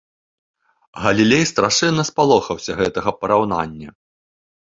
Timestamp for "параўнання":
3.21-3.89